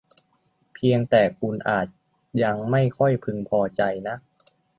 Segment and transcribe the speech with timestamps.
[0.73, 1.87] เพียงแต่คุณอาจ
[2.43, 4.19] ยังไม่ค่อยพึงพอใจนัก